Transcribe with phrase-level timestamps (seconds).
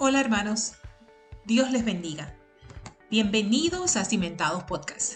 [0.00, 0.74] Hola hermanos,
[1.44, 2.32] Dios les bendiga.
[3.10, 5.14] Bienvenidos a Cimentados Podcast.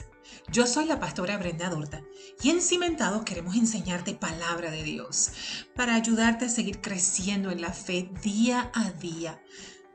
[0.51, 2.03] Yo soy la pastora Brenda Dorta
[2.43, 5.31] y en Cimentados queremos enseñarte palabra de Dios
[5.77, 9.41] para ayudarte a seguir creciendo en la fe día a día.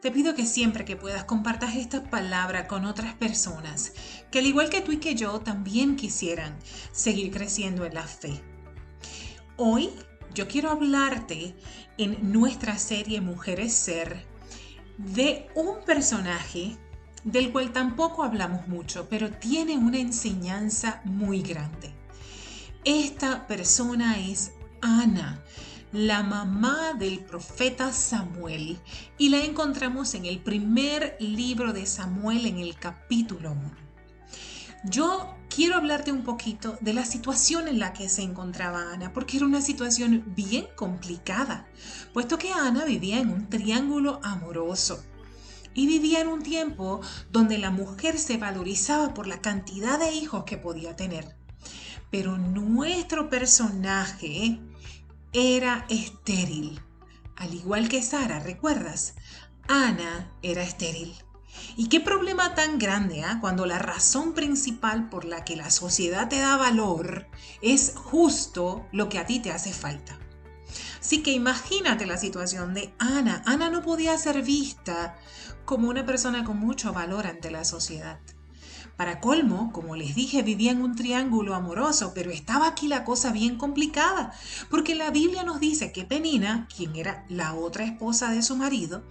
[0.01, 3.91] Te pido que siempre que puedas compartas esta palabra con otras personas
[4.31, 6.57] que al igual que tú y que yo también quisieran
[6.93, 8.41] seguir creciendo en la fe.
[9.57, 9.89] Hoy
[10.33, 11.57] yo quiero hablarte
[11.97, 14.36] en nuestra serie Mujeres Ser
[14.97, 16.77] de un personaje
[17.23, 21.91] del cual tampoco hablamos mucho, pero tiene una enseñanza muy grande.
[22.83, 25.43] Esta persona es Ana,
[25.91, 28.79] la mamá del profeta Samuel,
[29.17, 33.71] y la encontramos en el primer libro de Samuel en el capítulo 1.
[34.85, 39.37] Yo quiero hablarte un poquito de la situación en la que se encontraba Ana, porque
[39.37, 41.67] era una situación bien complicada,
[42.13, 45.03] puesto que Ana vivía en un triángulo amoroso
[45.73, 50.43] y vivía en un tiempo donde la mujer se valorizaba por la cantidad de hijos
[50.43, 51.35] que podía tener.
[52.11, 54.59] Pero nuestro personaje
[55.33, 56.79] era estéril.
[57.35, 59.15] Al igual que Sara, ¿recuerdas?
[59.67, 61.15] Ana era estéril.
[61.75, 63.37] ¿Y qué problema tan grande ah?
[63.41, 67.27] cuando la razón principal por la que la sociedad te da valor
[67.61, 70.17] es justo lo que a ti te hace falta?
[70.99, 73.41] Así que imagínate la situación de Ana.
[73.45, 75.15] Ana no podía ser vista
[75.65, 78.19] como una persona con mucho valor ante la sociedad.
[78.97, 83.31] Para colmo, como les dije, vivía en un triángulo amoroso, pero estaba aquí la cosa
[83.31, 84.33] bien complicada,
[84.71, 89.03] porque la Biblia nos dice que Penina, quien era la otra esposa de su marido,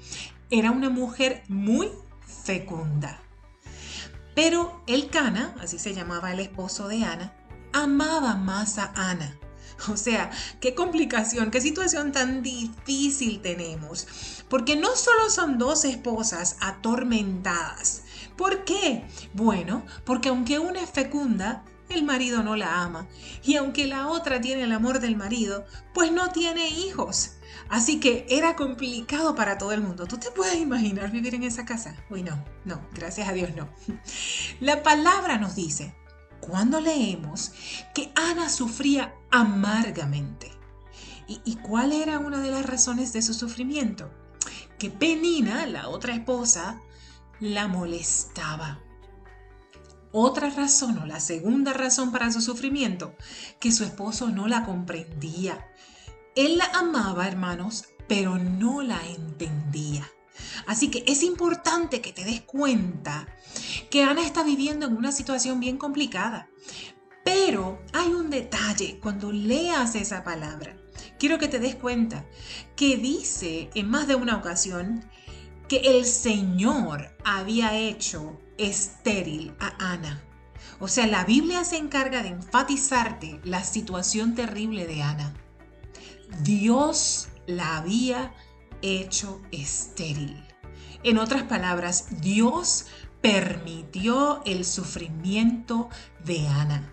[0.50, 1.88] era una mujer muy
[2.47, 3.20] fecunda.
[4.34, 7.34] Pero el Cana, así se llamaba el esposo de Ana,
[7.72, 9.36] amaba más a Ana.
[9.92, 10.30] O sea,
[10.61, 14.06] qué complicación, qué situación tan difícil tenemos.
[14.48, 18.05] Porque no solo son dos esposas atormentadas.
[18.38, 19.06] ¿Por qué?
[19.34, 23.09] Bueno, porque aunque una es fecunda, el marido no la ama.
[23.43, 27.33] Y aunque la otra tiene el amor del marido, pues no tiene hijos.
[27.69, 30.06] Así que era complicado para todo el mundo.
[30.06, 31.97] ¿Tú te puedes imaginar vivir en esa casa?
[32.10, 33.69] Uy, no, no, gracias a Dios no.
[34.60, 35.94] La palabra nos dice,
[36.41, 37.53] cuando leemos,
[37.94, 40.53] que Ana sufría amargamente.
[41.28, 44.10] ¿Y, ¿Y, cuál era una de las razones de su sufrimiento?
[44.78, 46.81] Que Penina, la otra esposa,
[47.41, 48.81] la molestaba.
[50.12, 53.15] Otra razón o la segunda razón para su sufrimiento,
[53.61, 55.67] que su esposo no la comprendía
[56.37, 60.09] él la amaba, hermanos, pero no la entendía.
[60.66, 63.27] Así que es importante que te des cuenta
[63.91, 66.49] que Ana está viviendo en una situación bien complicada.
[67.25, 70.77] Pero hay un detalle cuando leas esa palabra.
[71.19, 72.27] Quiero que te des cuenta
[72.77, 75.09] que dice en más de una ocasión
[75.69, 80.22] que el Señor había hecho estéril a Ana.
[80.78, 85.34] O sea, la Biblia se encarga de enfatizarte la situación terrible de Ana.
[86.43, 88.34] Dios la había
[88.82, 90.43] hecho estéril.
[91.03, 92.87] En otras palabras, Dios
[93.21, 95.88] permitió el sufrimiento
[96.25, 96.93] de Ana.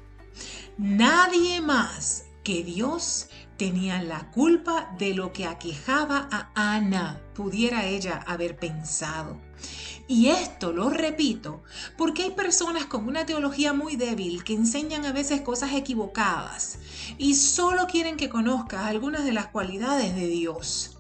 [0.78, 8.24] Nadie más que Dios tenía la culpa de lo que aquejaba a Ana, pudiera ella
[8.28, 9.40] haber pensado.
[10.08, 11.64] Y esto lo repito
[11.98, 16.80] porque hay personas con una teología muy débil que enseñan a veces cosas equivocadas
[17.18, 20.94] y solo quieren que conozcas algunas de las cualidades de Dios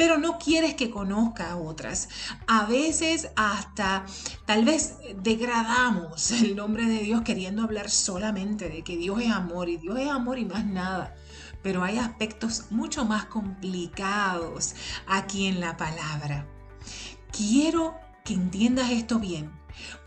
[0.00, 2.08] pero no quieres que conozca otras.
[2.46, 4.06] A veces hasta
[4.46, 9.68] tal vez degradamos el nombre de Dios queriendo hablar solamente de que Dios es amor
[9.68, 11.14] y Dios es amor y más nada.
[11.62, 14.74] Pero hay aspectos mucho más complicados
[15.06, 16.46] aquí en la palabra.
[17.32, 17.94] Quiero
[18.24, 19.50] que entiendas esto bien,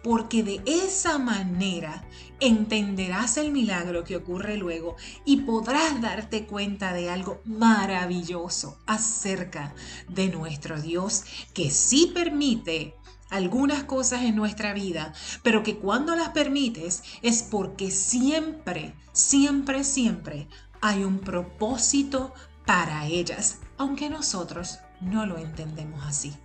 [0.04, 2.04] porque de esa manera
[2.40, 9.74] entenderás el milagro que ocurre luego y podrás darte cuenta de algo maravilloso acerca
[10.10, 12.96] de nuestro Dios que sí permite
[13.30, 20.48] algunas cosas en nuestra vida, pero que cuando las permites es porque siempre, siempre, siempre
[20.84, 22.34] hay un propósito
[22.66, 26.36] para ellas, aunque nosotros no lo entendemos así.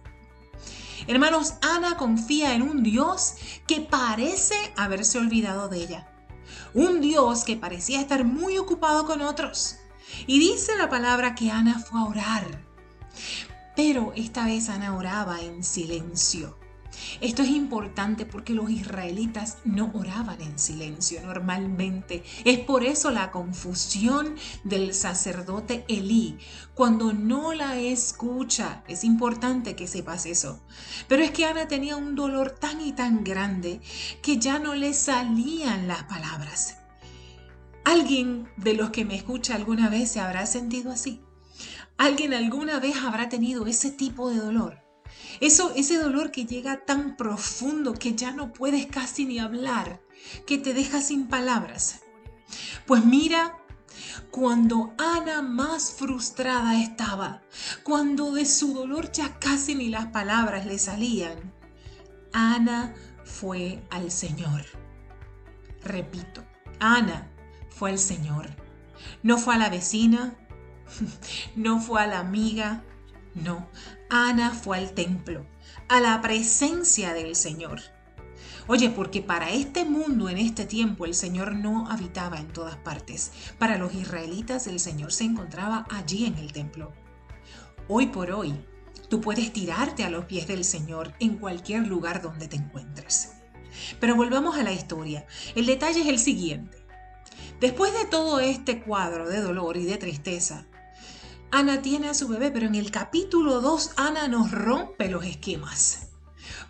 [1.09, 3.35] Hermanos, Ana confía en un Dios
[3.67, 6.09] que parece haberse olvidado de ella.
[6.73, 9.75] Un Dios que parecía estar muy ocupado con otros.
[10.29, 12.65] Y dice la palabra que Ana fue a orar.
[13.75, 16.58] Pero esta vez Ana oraba en silencio.
[17.21, 22.23] Esto es importante porque los israelitas no oraban en silencio normalmente.
[22.45, 26.39] Es por eso la confusión del sacerdote Elí
[26.75, 28.85] cuando no la escucha.
[28.89, 30.61] Es importante que sepas eso.
[31.09, 33.81] Pero es que Ana tenía un dolor tan y tan grande
[34.23, 36.79] que ya no le salían las palabras.
[37.85, 41.23] ¿Alguien de los que me escucha alguna vez se habrá sentido así?
[41.97, 44.88] ¿Alguien alguna vez habrá tenido ese tipo de dolor?
[45.41, 50.01] Eso, ese dolor que llega tan profundo que ya no puedes casi ni hablar,
[50.47, 52.01] que te deja sin palabras.
[52.87, 53.59] Pues mira,
[54.31, 57.43] cuando Ana más frustrada estaba,
[57.83, 61.53] cuando de su dolor ya casi ni las palabras le salían,
[62.33, 62.95] Ana
[63.25, 64.65] fue al Señor.
[65.83, 66.45] Repito,
[66.81, 67.31] Ana
[67.71, 68.49] fue al Señor.
[69.23, 70.35] No fue a la vecina,
[71.57, 72.83] no fue a la amiga,
[73.39, 73.69] no,
[74.11, 75.47] Ana fue al templo,
[75.89, 77.81] a la presencia del Señor.
[78.67, 83.33] Oye, porque para este mundo en este tiempo el Señor no habitaba en todas partes.
[83.59, 86.93] Para los israelitas el Señor se encontraba allí en el templo.
[87.89, 88.55] Hoy por hoy,
[89.09, 93.33] tú puedes tirarte a los pies del Señor en cualquier lugar donde te encuentres.
[94.01, 95.27] Pero volvamos a la historia.
[95.55, 96.77] El detalle es el siguiente.
[97.61, 100.67] Después de todo este cuadro de dolor y de tristeza,
[101.51, 106.09] Ana tiene a su bebé, pero en el capítulo 2 Ana nos rompe los esquemas.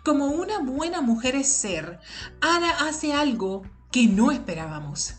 [0.05, 1.99] Como una buena mujer es ser,
[2.39, 5.15] Ana hace algo que no esperábamos.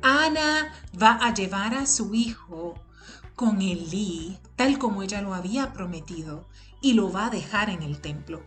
[0.00, 2.74] Ana va a llevar a su hijo
[3.34, 6.48] con Elí, tal como ella lo había prometido,
[6.80, 8.42] y lo va a dejar en el templo.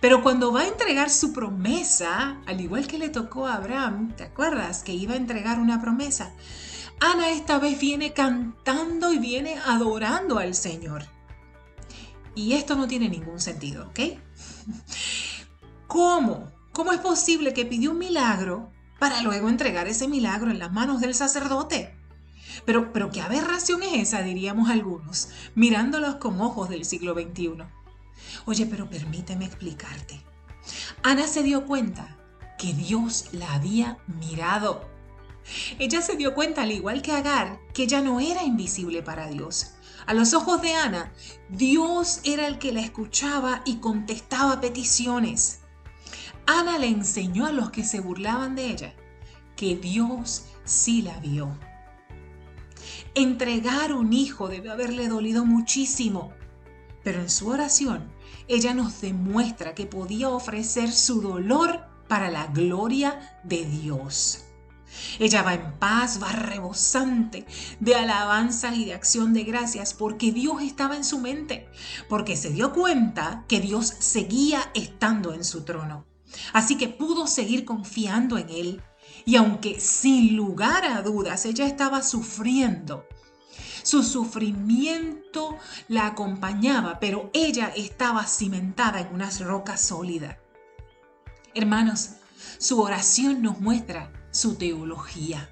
[0.00, 4.24] Pero cuando va a entregar su promesa, al igual que le tocó a Abraham, ¿te
[4.24, 6.32] acuerdas que iba a entregar una promesa?
[7.00, 11.04] Ana esta vez viene cantando y viene adorando al Señor.
[12.34, 14.00] Y esto no tiene ningún sentido, ¿ok?
[15.86, 16.52] ¿Cómo?
[16.72, 21.00] ¿Cómo es posible que pidió un milagro para luego entregar ese milagro en las manos
[21.00, 21.96] del sacerdote?
[22.66, 27.64] Pero, pero qué aberración es esa, diríamos algunos, mirándolos con ojos del siglo XXI.
[28.44, 30.20] Oye, pero permíteme explicarte.
[31.02, 32.18] Ana se dio cuenta
[32.58, 34.89] que Dios la había mirado
[35.78, 39.72] ella se dio cuenta, al igual que Agar, que ella no era invisible para Dios.
[40.06, 41.12] A los ojos de Ana,
[41.48, 45.60] Dios era el que la escuchaba y contestaba peticiones.
[46.46, 48.94] Ana le enseñó a los que se burlaban de ella
[49.56, 51.56] que Dios sí la vio.
[53.14, 56.32] Entregar un hijo debe haberle dolido muchísimo,
[57.04, 58.10] pero en su oración
[58.48, 64.46] ella nos demuestra que podía ofrecer su dolor para la gloria de Dios.
[65.18, 67.46] Ella va en paz, va rebosante
[67.80, 71.68] de alabanzas y de acción de gracias porque Dios estaba en su mente,
[72.08, 76.06] porque se dio cuenta que Dios seguía estando en su trono.
[76.52, 78.82] Así que pudo seguir confiando en Él.
[79.24, 83.06] Y aunque sin lugar a dudas ella estaba sufriendo,
[83.82, 85.56] su sufrimiento
[85.88, 90.38] la acompañaba, pero ella estaba cimentada en una roca sólida.
[91.54, 92.10] Hermanos,
[92.58, 95.50] su oración nos muestra su teología.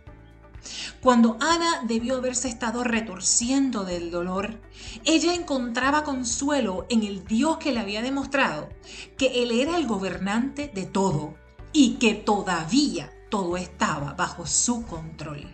[1.00, 4.60] Cuando Ana debió haberse estado retorciendo del dolor,
[5.04, 8.69] ella encontraba consuelo en el Dios que le había demostrado
[9.16, 11.34] que Él era el gobernante de todo
[11.72, 15.46] y que todavía todo estaba bajo su control.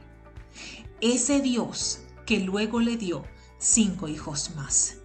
[1.01, 3.25] Ese Dios que luego le dio
[3.59, 4.97] cinco hijos más.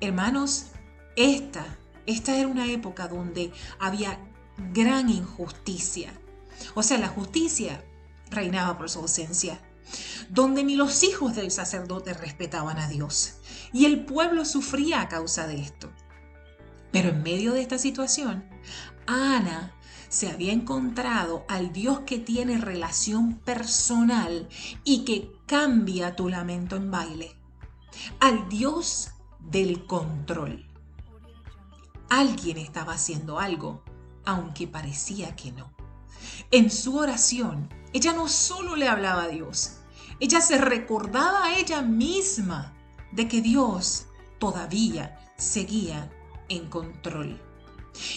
[0.00, 0.66] Hermanos,
[1.16, 4.18] esta, esta era una época donde había
[4.72, 6.12] gran injusticia
[6.74, 7.84] o sea, la justicia
[8.30, 9.60] reinaba por su ausencia,
[10.28, 13.34] donde ni los hijos del sacerdote respetaban a Dios,
[13.72, 15.90] y el pueblo sufría a causa de esto.
[16.92, 18.44] Pero en medio de esta situación,
[19.06, 19.74] Ana
[20.08, 24.48] se había encontrado al Dios que tiene relación personal
[24.82, 27.36] y que cambia tu lamento en baile,
[28.18, 30.66] al Dios del control.
[32.08, 33.84] Alguien estaba haciendo algo,
[34.24, 35.72] aunque parecía que no.
[36.52, 39.76] En su oración, ella no solo le hablaba a Dios,
[40.18, 42.74] ella se recordaba a ella misma
[43.12, 44.06] de que Dios
[44.40, 46.10] todavía seguía
[46.48, 47.40] en control.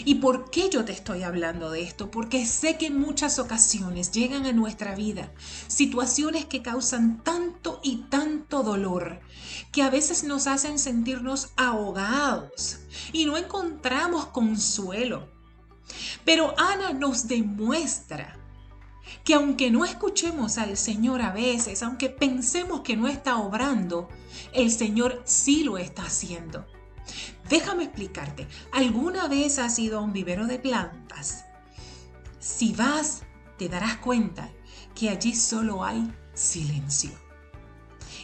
[0.03, 2.09] ¿Y por qué yo te estoy hablando de esto?
[2.09, 5.31] Porque sé que en muchas ocasiones llegan a nuestra vida
[5.67, 9.19] situaciones que causan tanto y tanto dolor,
[9.71, 12.79] que a veces nos hacen sentirnos ahogados
[13.11, 15.31] y no encontramos consuelo.
[16.25, 18.37] Pero Ana nos demuestra
[19.23, 24.09] que aunque no escuchemos al Señor a veces, aunque pensemos que no está obrando,
[24.53, 26.65] el Señor sí lo está haciendo.
[27.49, 28.47] Déjame explicarte.
[28.71, 31.45] ¿Alguna vez has ido a un vivero de plantas?
[32.39, 33.23] Si vas,
[33.57, 34.49] te darás cuenta
[34.95, 37.11] que allí solo hay silencio.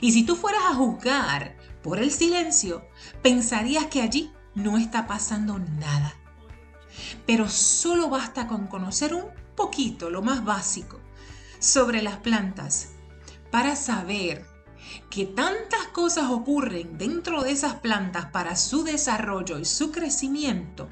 [0.01, 2.85] Y si tú fueras a juzgar por el silencio,
[3.21, 6.15] pensarías que allí no está pasando nada.
[7.25, 9.25] Pero solo basta con conocer un
[9.55, 10.99] poquito, lo más básico,
[11.59, 12.89] sobre las plantas
[13.51, 14.45] para saber
[15.09, 20.89] que tantas cosas ocurren dentro de esas plantas para su desarrollo y su crecimiento,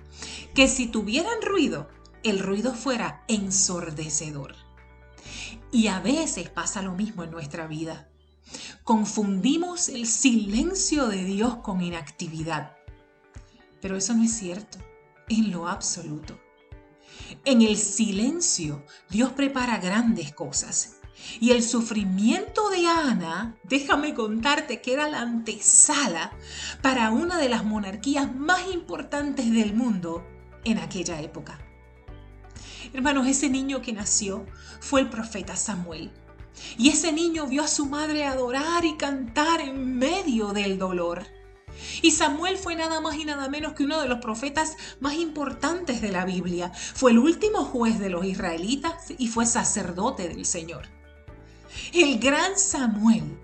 [0.53, 1.87] que si tuvieran ruido,
[2.23, 4.55] el ruido fuera ensordecedor.
[5.71, 8.09] Y a veces pasa lo mismo en nuestra vida.
[8.83, 12.73] Confundimos el silencio de Dios con inactividad.
[13.81, 14.79] Pero eso no es cierto,
[15.29, 16.39] en lo absoluto.
[17.45, 20.97] En el silencio Dios prepara grandes cosas.
[21.39, 26.31] Y el sufrimiento de Ana, déjame contarte que era la antesala
[26.81, 30.23] para una de las monarquías más importantes del mundo
[30.63, 31.59] en aquella época.
[32.93, 34.45] Hermanos, ese niño que nació
[34.79, 36.11] fue el profeta Samuel.
[36.77, 41.25] Y ese niño vio a su madre adorar y cantar en medio del dolor.
[42.01, 46.01] Y Samuel fue nada más y nada menos que uno de los profetas más importantes
[46.01, 46.71] de la Biblia.
[46.73, 50.87] Fue el último juez de los israelitas y fue sacerdote del Señor.
[51.93, 53.37] El gran Samuel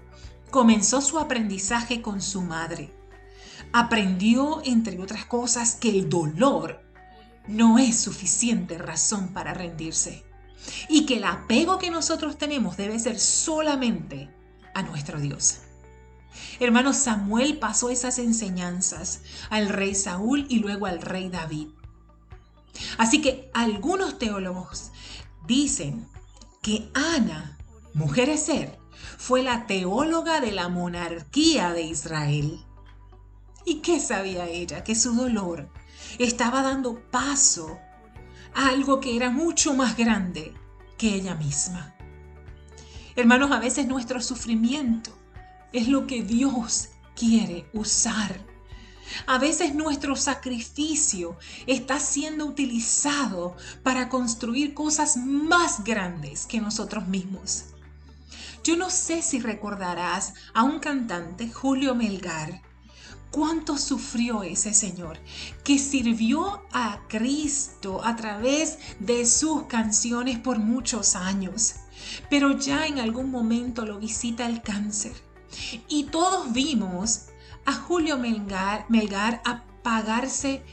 [0.51, 2.93] comenzó su aprendizaje con su madre.
[3.71, 6.83] Aprendió, entre otras cosas, que el dolor
[7.47, 10.23] no es suficiente razón para rendirse
[10.87, 14.29] y que el apego que nosotros tenemos debe ser solamente
[14.73, 15.59] a nuestro Dios.
[16.59, 21.69] Hermano Samuel pasó esas enseñanzas al rey Saúl y luego al rey David.
[22.97, 24.91] Así que algunos teólogos
[25.45, 26.07] dicen
[26.61, 27.57] que Ana,
[27.93, 28.79] mujer ser,
[29.17, 32.63] fue la teóloga de la monarquía de Israel.
[33.65, 34.83] ¿Y qué sabía ella?
[34.83, 35.69] Que su dolor
[36.19, 37.79] estaba dando paso
[38.53, 40.53] a algo que era mucho más grande
[40.97, 41.95] que ella misma.
[43.15, 45.11] Hermanos, a veces nuestro sufrimiento
[45.73, 48.39] es lo que Dios quiere usar.
[49.27, 51.37] A veces nuestro sacrificio
[51.67, 57.65] está siendo utilizado para construir cosas más grandes que nosotros mismos.
[58.63, 62.61] Yo no sé si recordarás a un cantante, Julio Melgar,
[63.29, 65.19] cuánto sufrió ese Señor,
[65.63, 71.75] que sirvió a Cristo a través de sus canciones por muchos años,
[72.29, 75.32] pero ya en algún momento lo visita el cáncer.
[75.87, 77.27] Y todos vimos
[77.65, 80.63] a Julio Melgar, apagarse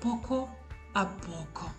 [0.00, 0.48] poco
[0.94, 1.72] a poco.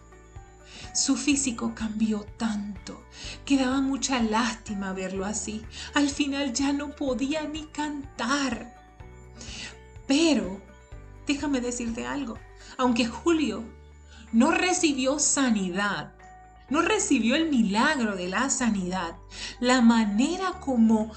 [0.94, 3.02] Su físico cambió tanto
[3.46, 5.64] que daba mucha lástima verlo así.
[5.94, 8.76] Al final ya no podía ni cantar.
[10.08, 10.62] Pero,
[11.26, 12.38] déjame decirte algo,
[12.78, 13.64] aunque Julio
[14.34, 16.14] no recibió sanidad,
[16.72, 19.18] no recibió el milagro de la sanidad,
[19.60, 21.12] la manera como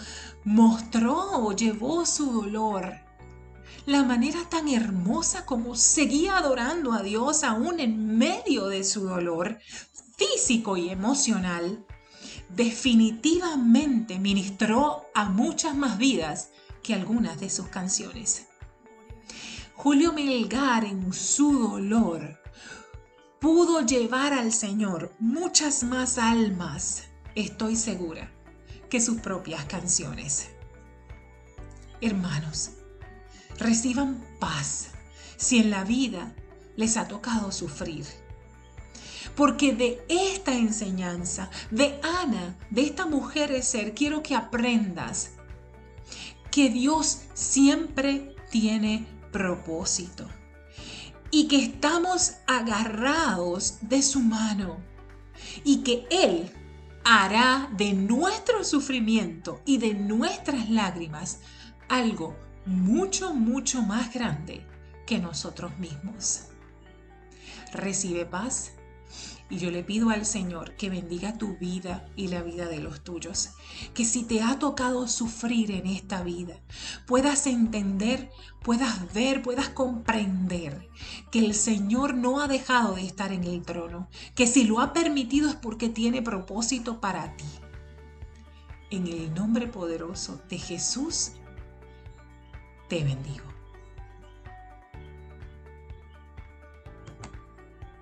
[0.45, 2.93] mostró o llevó su dolor,
[3.87, 9.61] la manera tan hermosa como seguía adorando a Dios aún en medio de su dolor
[10.17, 11.87] físico y emocional,
[12.49, 16.51] definitivamente ministró a muchas más vidas
[16.83, 18.49] que algunas de sus canciones.
[19.77, 22.44] Julio Melgar en su dolor
[23.45, 27.03] pudo llevar al Señor muchas más almas,
[27.35, 28.33] estoy segura,
[28.89, 30.49] que sus propias canciones.
[32.01, 32.71] Hermanos,
[33.59, 34.93] reciban paz
[35.37, 36.35] si en la vida
[36.77, 38.07] les ha tocado sufrir.
[39.37, 45.33] Porque de esta enseñanza, de Ana, de esta mujer de ser, quiero que aprendas
[46.51, 50.27] que Dios siempre tiene propósito
[51.35, 54.76] y que estamos agarrados de su mano
[55.64, 56.49] y que Él
[57.05, 61.41] hará de nuestro sufrimiento y de nuestras lágrimas
[61.88, 62.37] algo
[62.67, 64.64] mucho, mucho más grande
[65.09, 66.43] que nosotros mismos.
[67.73, 68.71] Recibe paz
[69.51, 73.03] y yo le pido al Señor que bendiga tu vida y la vida de los
[73.03, 73.51] tuyos.
[73.93, 76.57] Que si te ha tocado sufrir en esta vida,
[77.07, 78.31] puedas entender,
[78.63, 80.89] puedas ver, puedas comprender
[81.31, 84.09] que el Señor no ha dejado de estar en el trono.
[84.35, 87.45] Que si lo ha permitido es porque tiene propósito para ti.
[88.91, 91.33] En el nombre poderoso de Jesús,
[92.89, 93.54] te bendigo.